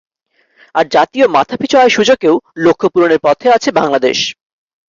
আর 0.75 0.85
জাতীয় 0.91 1.25
মাথাপিছু 1.27 1.75
আয় 1.77 1.91
সূচকেও 1.91 2.35
লক্ষ্য 2.57 2.87
পূরণের 2.93 3.23
পথে 3.23 3.47
আছে 3.51 3.69
বাংলাদেশ। 3.71 4.17